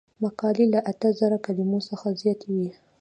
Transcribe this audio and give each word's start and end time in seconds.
مقالې 0.23 0.65
له 0.73 0.79
اته 0.91 1.07
زره 1.19 1.37
کلمو 1.45 1.79
څخه 1.89 2.07
زیاتې 2.21 2.49
وي. 2.55 2.69